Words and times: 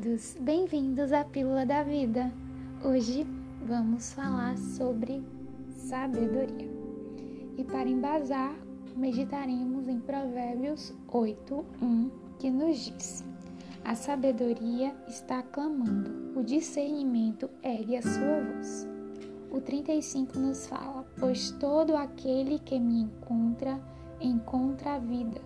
amados, 0.00 0.34
bem-vindos 0.40 1.12
à 1.12 1.24
Pílula 1.24 1.66
da 1.66 1.82
Vida. 1.82 2.32
Hoje 2.82 3.26
vamos 3.66 4.14
falar 4.14 4.56
sobre 4.56 5.22
sabedoria. 5.68 6.70
E 7.58 7.64
para 7.64 7.86
embasar, 7.86 8.54
meditaremos 8.96 9.88
em 9.88 10.00
Provérbios 10.00 10.94
8, 11.06 11.64
1, 11.82 12.10
que 12.38 12.50
nos 12.50 12.78
diz: 12.78 13.22
A 13.84 13.94
sabedoria 13.94 14.94
está 15.06 15.42
clamando, 15.42 16.38
o 16.38 16.42
discernimento 16.42 17.50
ergue 17.62 17.96
a 17.96 18.02
sua 18.02 18.40
voz. 18.40 18.88
O 19.50 19.60
35 19.60 20.38
nos 20.38 20.66
fala: 20.66 21.04
Pois 21.18 21.50
todo 21.52 21.94
aquele 21.94 22.58
que 22.60 22.80
me 22.80 23.02
encontra, 23.02 23.78
encontra 24.18 24.94
a 24.94 24.98
vida 24.98 25.42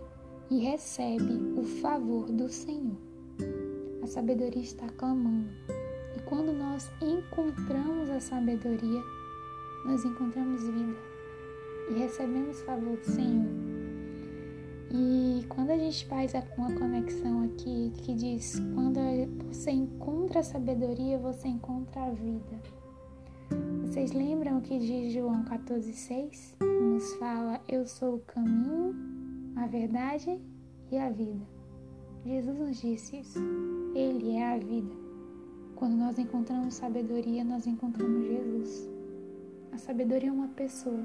e 0.48 0.60
recebe 0.60 1.59
o 1.59 1.64
favor 1.64 2.30
do 2.30 2.48
Senhor 2.48 3.13
a 4.04 4.06
sabedoria 4.06 4.62
está 4.62 4.86
clamando. 4.90 5.48
E 6.14 6.20
quando 6.26 6.52
nós 6.52 6.90
encontramos 7.00 8.10
a 8.10 8.20
sabedoria, 8.20 9.02
nós 9.86 10.04
encontramos 10.04 10.62
vida 10.62 10.96
e 11.90 11.94
recebemos 11.94 12.60
favor 12.62 12.96
do 12.98 13.04
Senhor. 13.04 13.48
E 14.90 15.44
quando 15.48 15.70
a 15.70 15.78
gente 15.78 16.06
faz 16.06 16.32
uma 16.56 16.72
conexão 16.74 17.44
aqui 17.44 17.92
que 18.02 18.14
diz: 18.14 18.60
quando 18.74 19.00
você 19.48 19.70
encontra 19.70 20.41
a 20.41 20.44
sabedoria, 20.44 21.18
você 21.18 21.48
encontra 21.48 22.02
a 22.02 22.10
vida. 22.10 22.60
Vocês 23.82 24.12
lembram 24.12 24.58
o 24.58 24.60
que 24.60 24.78
diz 24.78 25.12
João 25.14 25.44
14,6? 25.44 26.56
Nos 26.60 27.14
fala: 27.14 27.60
Eu 27.66 27.86
sou 27.86 28.16
o 28.16 28.20
caminho, 28.20 28.94
a 29.56 29.66
verdade 29.66 30.41
e 30.92 30.98
a 30.98 31.10
vida. 31.10 31.53
Jesus 32.25 32.58
nos 32.58 32.80
disse 32.80 33.19
isso. 33.19 33.39
Ele 33.94 34.36
é 34.36 34.55
a 34.55 34.58
vida. 34.58 34.94
Quando 35.77 35.94
nós 35.94 36.19
encontramos 36.19 36.75
sabedoria, 36.75 37.44
nós 37.44 37.67
encontramos 37.67 38.27
Jesus. 38.27 38.89
A 39.72 39.77
sabedoria 39.77 40.30
é 40.30 40.33
uma 40.33 40.48
pessoa. 40.48 41.05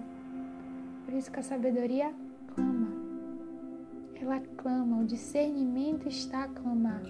Por 1.04 1.14
isso 1.14 1.30
que 1.30 1.40
a 1.40 1.44
sabedoria 1.44 2.14
clama. 2.56 2.88
Ela 4.16 4.40
clama, 4.56 5.02
o 5.02 5.06
discernimento 5.06 6.08
está 6.08 6.44
a 6.44 6.48
clamar. 6.48 7.04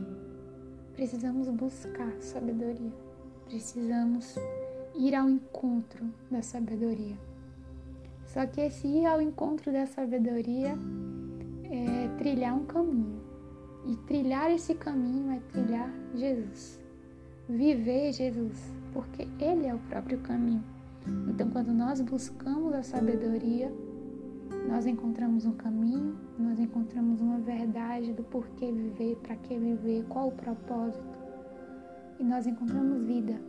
Precisamos 0.93 1.47
buscar 1.49 2.11
sabedoria. 2.19 2.91
Precisamos 3.45 4.35
ir 4.95 5.13
ao 5.13 5.29
encontro 5.29 6.11
da 6.31 6.41
sabedoria. 6.41 7.17
Só 8.25 8.45
que 8.47 8.61
esse 8.61 8.87
ir 8.87 9.05
ao 9.05 9.21
encontro 9.21 9.71
da 9.71 9.85
sabedoria 9.85 10.75
é 11.69 12.07
trilhar 12.17 12.55
um 12.55 12.65
caminho. 12.65 13.28
E 13.85 13.95
trilhar 14.07 14.51
esse 14.51 14.75
caminho 14.75 15.31
é 15.31 15.39
trilhar 15.51 15.91
Jesus. 16.13 16.79
Viver 17.47 18.11
Jesus, 18.13 18.71
porque 18.93 19.27
Ele 19.39 19.65
é 19.65 19.73
o 19.73 19.79
próprio 19.79 20.19
caminho. 20.19 20.63
Então, 21.27 21.49
quando 21.49 21.73
nós 21.73 22.01
buscamos 22.01 22.73
a 22.73 22.83
sabedoria, 22.83 23.73
nós 24.67 24.85
encontramos 24.85 25.45
um 25.45 25.53
caminho, 25.53 26.17
nós 26.37 26.59
encontramos 26.59 27.21
uma 27.21 27.39
verdade 27.39 28.13
do 28.13 28.23
porquê 28.23 28.71
viver, 28.71 29.15
para 29.17 29.35
que 29.35 29.57
viver, 29.57 30.05
qual 30.09 30.27
o 30.27 30.31
propósito. 30.31 31.17
E 32.19 32.23
nós 32.23 32.45
encontramos 32.45 33.01
vida, 33.03 33.39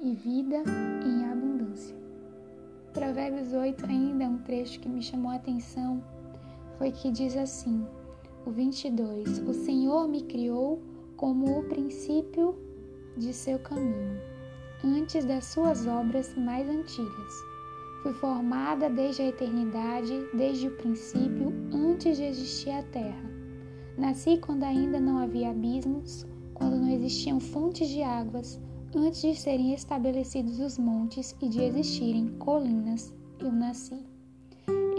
e 0.00 0.14
vida 0.14 0.62
em 1.04 1.24
abundância. 1.30 1.96
Provérbios 2.92 3.52
8 3.52 3.84
ainda 3.86 4.24
um 4.24 4.38
trecho 4.38 4.80
que 4.80 4.88
me 4.88 5.02
chamou 5.02 5.32
a 5.32 5.36
atenção, 5.36 6.02
foi 6.78 6.92
que 6.92 7.10
diz 7.10 7.36
assim: 7.36 7.84
o 8.46 8.50
22. 8.50 9.40
O 9.40 9.52
Senhor 9.52 10.08
me 10.08 10.22
criou 10.22 10.80
como 11.16 11.58
o 11.58 11.64
princípio 11.64 12.54
de 13.16 13.32
seu 13.32 13.58
caminho, 13.58 14.20
antes 14.84 15.24
das 15.24 15.46
suas 15.46 15.86
obras 15.86 16.34
mais 16.36 16.68
antigas. 16.68 17.34
Fui 18.02 18.12
formada 18.14 18.88
desde 18.88 19.22
a 19.22 19.28
eternidade, 19.28 20.28
desde 20.32 20.68
o 20.68 20.76
princípio, 20.76 21.52
antes 21.72 22.16
de 22.16 22.24
existir 22.24 22.70
a 22.70 22.82
terra. 22.84 23.30
Nasci 23.96 24.38
quando 24.38 24.62
ainda 24.62 25.00
não 25.00 25.18
havia 25.18 25.50
abismos, 25.50 26.24
quando 26.54 26.76
não 26.76 26.88
existiam 26.88 27.40
fontes 27.40 27.88
de 27.88 28.02
águas, 28.02 28.60
antes 28.94 29.20
de 29.20 29.34
serem 29.34 29.74
estabelecidos 29.74 30.60
os 30.60 30.78
montes 30.78 31.34
e 31.42 31.48
de 31.48 31.60
existirem 31.60 32.28
colinas, 32.38 33.12
eu 33.40 33.50
nasci. 33.50 34.07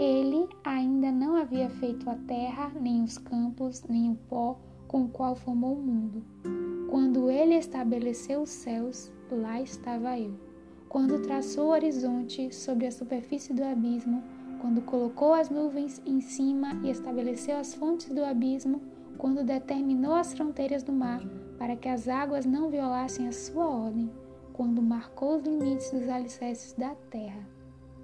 Ele 0.00 0.48
ainda 0.64 1.12
não 1.12 1.36
havia 1.36 1.68
feito 1.68 2.08
a 2.08 2.14
terra, 2.14 2.72
nem 2.80 3.04
os 3.04 3.18
campos, 3.18 3.84
nem 3.86 4.10
o 4.10 4.14
pó 4.30 4.58
com 4.88 5.02
o 5.02 5.08
qual 5.10 5.36
formou 5.36 5.74
o 5.74 5.82
mundo. 5.82 6.24
Quando 6.88 7.30
ele 7.30 7.54
estabeleceu 7.54 8.40
os 8.40 8.48
céus, 8.48 9.12
lá 9.30 9.60
estava 9.60 10.18
eu. 10.18 10.32
Quando 10.88 11.20
traçou 11.20 11.66
o 11.66 11.72
horizonte 11.72 12.50
sobre 12.50 12.86
a 12.86 12.90
superfície 12.90 13.52
do 13.52 13.62
abismo, 13.62 14.22
quando 14.58 14.80
colocou 14.80 15.34
as 15.34 15.50
nuvens 15.50 16.00
em 16.06 16.22
cima 16.22 16.80
e 16.82 16.88
estabeleceu 16.88 17.58
as 17.58 17.74
fontes 17.74 18.08
do 18.08 18.24
abismo, 18.24 18.80
quando 19.18 19.44
determinou 19.44 20.14
as 20.14 20.32
fronteiras 20.32 20.82
do 20.82 20.94
mar 20.94 21.20
para 21.58 21.76
que 21.76 21.90
as 21.90 22.08
águas 22.08 22.46
não 22.46 22.70
violassem 22.70 23.28
a 23.28 23.32
sua 23.32 23.66
ordem, 23.66 24.10
quando 24.54 24.80
marcou 24.80 25.36
os 25.36 25.42
limites 25.42 25.90
dos 25.90 26.08
alicerces 26.08 26.72
da 26.72 26.94
terra 27.10 27.59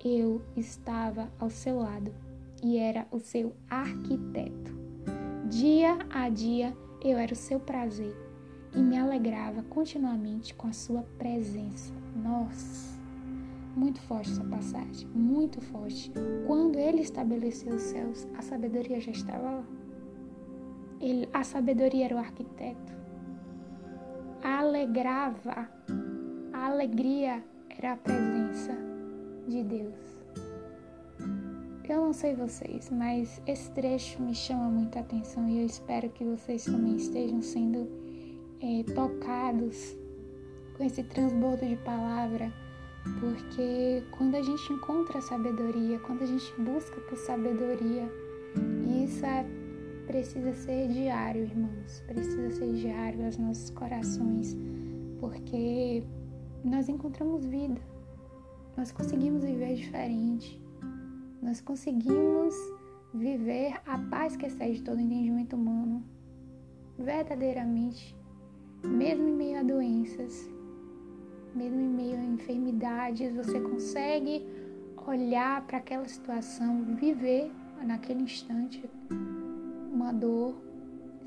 eu 0.07 0.41
estava 0.57 1.29
ao 1.37 1.51
seu 1.51 1.79
lado 1.79 2.15
e 2.63 2.79
era 2.79 3.07
o 3.11 3.19
seu 3.19 3.53
arquiteto. 3.69 4.77
Dia 5.51 5.99
a 6.11 6.29
dia 6.29 6.77
eu 7.03 7.19
era 7.19 7.33
o 7.33 7.37
seu 7.37 7.59
prazer 7.59 8.15
e 8.75 8.79
me 8.79 8.97
alegrava 8.97 9.65
continuamente 9.65 10.55
com 10.55 10.69
a 10.69 10.73
sua 10.73 11.03
presença. 11.19 11.93
Nossa, 12.15 12.97
muito 13.75 14.01
forte 14.03 14.31
essa 14.31 14.45
passagem, 14.45 15.09
muito 15.09 15.61
forte. 15.61 16.13
Quando 16.47 16.79
ele 16.79 17.01
estabeleceu 17.01 17.75
os 17.75 17.83
céus, 17.83 18.29
a 18.39 18.43
sabedoria 18.43 19.01
já 19.01 19.11
estava 19.11 19.51
lá. 19.51 19.65
Ele, 21.01 21.29
a 21.33 21.43
sabedoria 21.43 22.05
era 22.05 22.15
o 22.15 22.19
arquiteto. 22.19 22.95
Alegrava, 24.43 25.69
a 26.53 26.67
alegria 26.67 27.43
era 27.77 27.93
a 27.93 27.97
presença 27.97 28.86
de 29.47 29.63
Deus. 29.63 30.17
Eu 31.89 32.01
não 32.01 32.13
sei 32.13 32.35
vocês, 32.35 32.91
mas 32.91 33.41
esse 33.47 33.71
trecho 33.71 34.21
me 34.21 34.35
chama 34.35 34.69
muita 34.69 35.01
atenção 35.01 35.49
e 35.49 35.61
eu 35.61 35.67
espero 35.67 36.09
que 36.11 36.25
vocês 36.25 36.65
também 36.65 36.97
estejam 36.97 37.41
sendo 37.41 37.89
é, 38.61 38.83
tocados 38.93 39.97
com 40.77 40.83
esse 40.83 41.05
transbordo 41.05 41.65
de 41.65 41.77
palavra, 41.77 42.53
porque 43.21 44.03
quando 44.11 44.35
a 44.35 44.43
gente 44.43 44.73
encontra 44.73 45.21
sabedoria, 45.21 46.01
quando 46.01 46.23
a 46.23 46.27
gente 46.27 46.53
busca 46.61 47.01
por 47.03 47.17
sabedoria, 47.17 48.11
isso 49.05 49.25
é, 49.25 49.47
precisa 50.09 50.53
ser 50.55 50.89
diário, 50.89 51.43
irmãos, 51.45 52.03
precisa 52.09 52.51
ser 52.51 52.73
diário 52.73 53.25
aos 53.25 53.39
nossos 53.39 53.71
corações, 53.71 54.57
porque 55.21 56.03
nós 56.65 56.89
encontramos 56.89 57.47
vida 57.47 57.81
nós 58.77 58.93
conseguimos 58.93 59.43
viver 59.43 59.75
diferente. 59.75 60.61
Nós 61.43 61.61
conseguimos 61.61 62.55
viver 63.15 63.81
a 63.87 63.99
paz 63.99 64.37
que 64.37 64.47
excede 64.47 64.83
todo 64.83 65.01
entendimento 65.01 65.57
humano, 65.57 66.05
verdadeiramente, 66.99 68.15
mesmo 68.85 69.29
em 69.29 69.33
meio 69.33 69.61
a 69.61 69.63
doenças, 69.63 70.49
mesmo 71.55 71.81
em 71.81 71.89
meio 71.89 72.19
a 72.19 72.25
enfermidades, 72.25 73.35
você 73.35 73.59
consegue 73.61 74.47
olhar 75.07 75.67
para 75.67 75.79
aquela 75.79 76.07
situação, 76.07 76.83
viver 76.97 77.51
naquele 77.83 78.23
instante 78.23 78.85
uma 79.93 80.13
dor, 80.13 80.55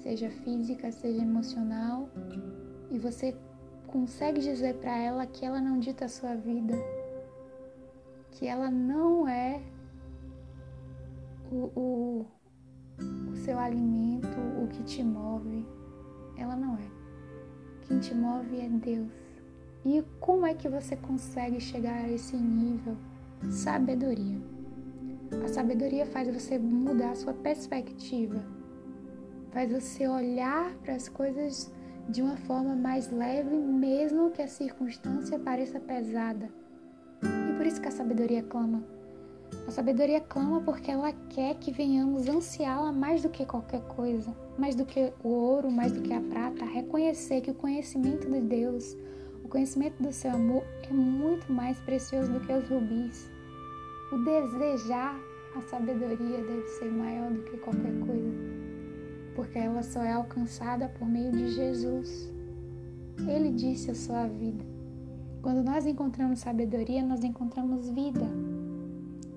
seja 0.03 0.29
física, 0.29 0.91
seja 0.91 1.21
emocional, 1.21 2.09
e 2.91 2.99
você 2.99 3.35
consegue 3.87 4.41
dizer 4.41 4.75
para 4.75 4.95
ela 4.97 5.25
que 5.25 5.45
ela 5.45 5.61
não 5.61 5.79
dita 5.79 6.05
a 6.05 6.09
sua 6.09 6.35
vida, 6.35 6.75
que 8.31 8.47
ela 8.47 8.69
não 8.69 9.27
é 9.27 9.61
o, 11.51 11.71
o, 11.75 12.25
o 13.31 13.35
seu 13.37 13.57
alimento, 13.57 14.37
o 14.61 14.67
que 14.67 14.83
te 14.83 15.03
move. 15.03 15.65
Ela 16.37 16.55
não 16.55 16.75
é. 16.75 16.89
Quem 17.81 17.99
te 17.99 18.13
move 18.13 18.59
é 18.59 18.69
Deus. 18.69 19.11
E 19.85 20.03
como 20.19 20.45
é 20.45 20.53
que 20.53 20.69
você 20.69 20.95
consegue 20.95 21.59
chegar 21.59 22.03
a 22.03 22.09
esse 22.09 22.35
nível? 22.35 22.95
Sabedoria. 23.49 24.37
A 25.43 25.47
sabedoria 25.47 26.05
faz 26.05 26.27
você 26.27 26.57
mudar 26.57 27.11
a 27.11 27.15
sua 27.15 27.33
perspectiva, 27.33 28.43
faz 29.51 29.71
você 29.71 30.07
olhar 30.07 30.73
para 30.77 30.95
as 30.95 31.07
coisas 31.07 31.71
de 32.09 32.21
uma 32.21 32.35
forma 32.35 32.75
mais 32.75 33.11
leve, 33.11 33.55
mesmo 33.55 34.31
que 34.31 34.41
a 34.41 34.47
circunstância 34.47 35.37
pareça 35.37 35.79
pesada 35.79 36.49
por 37.59 37.67
isso 37.67 37.81
que 37.81 37.89
a 37.89 37.91
sabedoria 37.91 38.41
clama. 38.41 38.81
A 39.67 39.71
sabedoria 39.71 40.21
clama 40.21 40.61
porque 40.61 40.89
ela 40.89 41.11
quer 41.11 41.55
que 41.55 41.73
venhamos 41.73 42.25
ansiá-la 42.29 42.93
mais 42.93 43.21
do 43.21 43.29
que 43.29 43.45
qualquer 43.45 43.81
coisa, 43.81 44.33
mais 44.57 44.75
do 44.75 44.85
que 44.85 45.11
o 45.21 45.27
ouro, 45.27 45.69
mais 45.69 45.91
do 45.91 46.01
que 46.01 46.13
a 46.13 46.21
prata, 46.21 46.63
reconhecer 46.63 47.41
que 47.41 47.51
o 47.51 47.53
conhecimento 47.53 48.29
de 48.31 48.39
Deus, 48.39 48.95
o 49.43 49.49
conhecimento 49.49 50.01
do 50.01 50.09
seu 50.13 50.31
amor 50.31 50.63
é 50.89 50.93
muito 50.93 51.51
mais 51.51 51.77
precioso 51.81 52.31
do 52.31 52.39
que 52.39 52.53
os 52.53 52.65
rubis. 52.69 53.29
O 54.13 54.17
desejar 54.19 55.19
a 55.53 55.61
sabedoria 55.63 56.37
deve 56.37 56.65
ser 56.79 56.89
maior 56.89 57.29
do 57.29 57.41
que 57.41 57.57
qualquer 57.57 57.91
coisa, 58.05 58.37
porque 59.35 59.59
ela 59.59 59.83
só 59.83 60.01
é 60.01 60.13
alcançada 60.13 60.87
por 60.97 61.05
meio 61.05 61.33
de 61.33 61.49
Jesus. 61.49 62.31
Ele 63.27 63.51
disse 63.51 63.91
a 63.91 63.95
sua 63.95 64.27
vida. 64.27 64.78
Quando 65.41 65.63
nós 65.63 65.85
encontramos 65.85 66.39
sabedoria, 66.39 67.01
nós 67.01 67.23
encontramos 67.23 67.89
vida. 67.89 68.27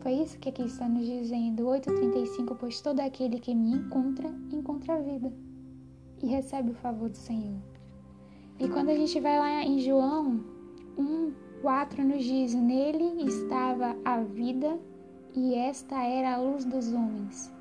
Foi 0.00 0.14
isso 0.14 0.36
que 0.38 0.48
aqui 0.48 0.62
está 0.62 0.88
nos 0.88 1.06
dizendo, 1.06 1.62
8,35, 1.62 2.56
pois 2.58 2.80
todo 2.80 2.98
aquele 2.98 3.38
que 3.38 3.54
me 3.54 3.72
encontra, 3.76 4.28
encontra 4.50 4.94
a 4.94 5.00
vida 5.00 5.32
e 6.20 6.26
recebe 6.26 6.70
o 6.70 6.74
favor 6.74 7.08
do 7.08 7.16
Senhor. 7.16 7.60
E 8.58 8.68
quando 8.68 8.88
a 8.88 8.96
gente 8.96 9.20
vai 9.20 9.38
lá 9.38 9.62
em 9.62 9.78
João 9.78 10.44
1, 10.98 11.32
4 11.62 12.04
nos 12.04 12.24
diz, 12.24 12.52
nele 12.52 13.22
estava 13.24 13.96
a 14.04 14.20
vida 14.22 14.76
e 15.36 15.54
esta 15.54 16.02
era 16.02 16.34
a 16.34 16.40
luz 16.40 16.64
dos 16.64 16.92
homens. 16.92 17.52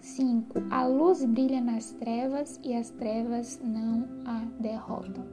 5. 0.00 0.58
A 0.70 0.86
luz 0.86 1.22
brilha 1.22 1.60
nas 1.60 1.92
trevas 1.92 2.58
e 2.64 2.74
as 2.74 2.88
trevas 2.90 3.60
não 3.62 4.08
a 4.24 4.46
derrotam. 4.58 5.26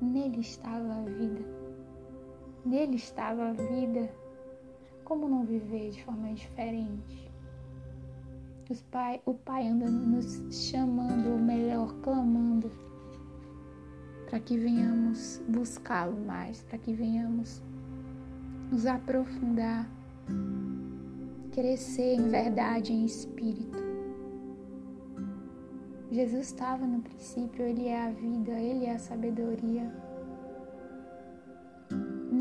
Nele 0.00 0.40
estava 0.40 0.94
a 0.94 1.02
vida. 1.02 1.61
Nele 2.64 2.96
estava 2.96 3.48
a 3.48 3.52
vida 3.52 4.10
como 5.04 5.28
não 5.28 5.44
viver 5.44 5.90
de 5.90 6.02
forma 6.04 6.32
diferente? 6.32 7.22
Pai, 8.90 9.20
o 9.26 9.34
Pai 9.34 9.68
anda 9.68 9.90
nos 9.90 10.40
chamando, 10.50 11.32
ou 11.32 11.38
melhor, 11.38 11.94
clamando, 12.02 12.70
para 14.28 14.40
que 14.40 14.56
venhamos 14.56 15.42
buscá-lo 15.48 16.18
mais, 16.24 16.62
para 16.62 16.78
que 16.78 16.94
venhamos 16.94 17.60
nos 18.70 18.86
aprofundar, 18.86 19.86
crescer 21.52 22.14
em 22.14 22.28
verdade, 22.28 22.92
em 22.92 23.04
espírito. 23.04 23.78
Jesus 26.10 26.46
estava 26.46 26.86
no 26.86 27.00
princípio, 27.00 27.64
Ele 27.64 27.88
é 27.88 28.06
a 28.06 28.10
vida, 28.10 28.52
Ele 28.52 28.86
é 28.86 28.94
a 28.94 28.98
sabedoria. 28.98 29.90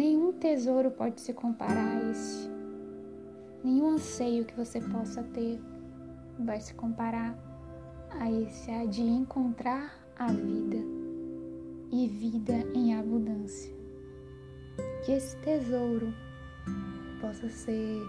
Nenhum 0.01 0.33
tesouro 0.33 0.89
pode 0.89 1.21
se 1.21 1.31
comparar 1.31 1.95
a 1.95 2.09
esse. 2.09 2.49
Nenhum 3.63 3.91
anseio 3.91 4.45
que 4.45 4.57
você 4.57 4.81
possa 4.81 5.21
ter 5.21 5.61
vai 6.39 6.59
se 6.59 6.73
comparar 6.73 7.37
a 8.19 8.31
esse 8.31 8.71
a 8.71 8.83
de 8.83 9.03
encontrar 9.03 9.93
a 10.17 10.31
vida 10.31 10.77
e 11.91 12.07
vida 12.07 12.53
em 12.73 12.95
abundância. 12.95 13.71
Que 15.05 15.11
esse 15.11 15.37
tesouro 15.37 16.11
possa 17.21 17.47
ser 17.47 18.01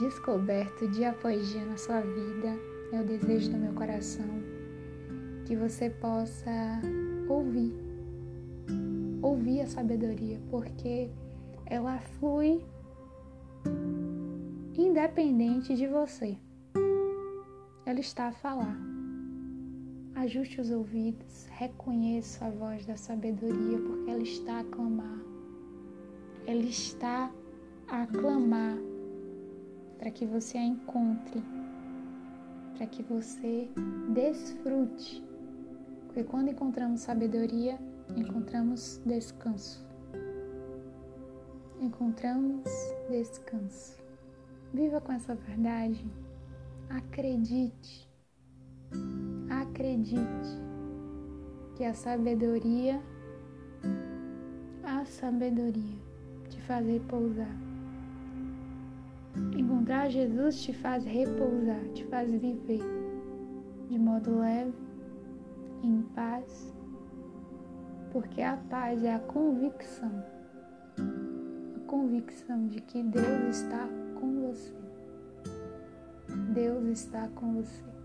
descoberto 0.00 0.88
dia 0.88 1.10
após 1.10 1.48
dia 1.50 1.64
na 1.66 1.76
sua 1.76 2.00
vida. 2.00 2.48
É 2.92 3.00
o 3.00 3.04
desejo 3.04 3.52
do 3.52 3.58
meu 3.58 3.74
coração 3.74 4.26
que 5.44 5.54
você 5.54 5.88
possa 5.88 6.82
ouvir 9.36 9.60
a 9.60 9.66
sabedoria, 9.66 10.40
porque 10.50 11.10
ela 11.66 11.98
flui 12.18 12.64
independente 14.76 15.74
de 15.74 15.86
você. 15.86 16.38
Ela 17.84 18.00
está 18.00 18.28
a 18.28 18.32
falar. 18.32 18.76
Ajuste 20.14 20.60
os 20.60 20.70
ouvidos, 20.70 21.46
reconheça 21.50 22.46
a 22.46 22.50
voz 22.50 22.86
da 22.86 22.96
sabedoria, 22.96 23.78
porque 23.78 24.10
ela 24.10 24.22
está 24.22 24.60
a 24.60 24.64
clamar. 24.64 25.20
Ela 26.46 26.62
está 26.62 27.30
a 27.88 28.06
clamar 28.06 28.78
para 29.98 30.10
que 30.10 30.24
você 30.24 30.56
a 30.56 30.64
encontre, 30.64 31.42
para 32.76 32.86
que 32.86 33.02
você 33.02 33.68
desfrute. 34.14 35.22
Porque 36.06 36.24
quando 36.24 36.48
encontramos 36.48 37.00
sabedoria, 37.00 37.78
encontramos 38.16 39.00
descanso. 39.04 39.86
Encontramos 41.80 42.64
descanso. 43.10 44.02
Viva 44.72 45.00
com 45.00 45.12
essa 45.12 45.34
verdade. 45.34 46.04
Acredite. 46.88 48.08
Acredite 49.50 50.58
que 51.76 51.84
a 51.84 51.92
sabedoria, 51.92 53.00
a 54.82 55.04
sabedoria 55.04 55.98
te 56.48 56.60
faz 56.62 56.86
repousar. 56.86 57.54
Encontrar 59.54 60.10
Jesus 60.10 60.62
te 60.62 60.72
faz 60.72 61.04
repousar, 61.04 61.82
te 61.92 62.04
faz 62.06 62.30
viver 62.30 62.82
de 63.88 63.98
modo 63.98 64.38
leve, 64.38 64.74
em 65.82 66.02
paz, 66.14 66.74
porque 68.16 68.40
a 68.40 68.56
paz 68.70 69.04
é 69.04 69.14
a 69.14 69.18
convicção, 69.18 70.24
a 70.96 71.80
convicção 71.86 72.66
de 72.66 72.80
que 72.80 73.02
Deus 73.02 73.58
está 73.58 73.86
com 74.18 74.40
você. 74.40 74.74
Deus 76.54 76.86
está 76.86 77.28
com 77.34 77.56
você. 77.56 77.95